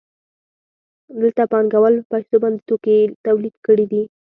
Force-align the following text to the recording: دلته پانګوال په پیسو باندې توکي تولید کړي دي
دلته 1.21 1.43
پانګوال 1.51 1.93
په 1.99 2.05
پیسو 2.11 2.35
باندې 2.43 2.61
توکي 2.67 2.97
تولید 3.25 3.55
کړي 3.65 3.85
دي 3.91 4.03